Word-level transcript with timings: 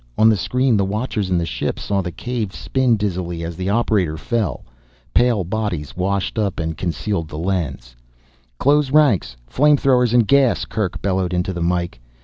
On 0.17 0.29
the 0.29 0.35
screen 0.35 0.77
the 0.77 0.83
watchers 0.83 1.29
in 1.29 1.37
the 1.37 1.45
ship 1.45 1.77
saw 1.77 2.01
the 2.01 2.11
cave 2.11 2.55
spin 2.55 2.97
dizzily 2.97 3.43
as 3.43 3.55
the 3.55 3.69
operator 3.69 4.17
fell. 4.17 4.65
Pale 5.13 5.43
bodies 5.43 5.95
washed 5.95 6.39
up 6.39 6.59
and 6.59 6.75
concealed 6.75 7.27
the 7.29 7.37
lens. 7.37 7.95
"Close 8.57 8.89
ranks 8.89 9.37
flame 9.45 9.77
throwers 9.77 10.11
and 10.11 10.27
gas!" 10.27 10.65
Kerk 10.65 11.03
bellowed 11.03 11.35
into 11.35 11.53
the 11.53 11.61
mike. 11.61 11.99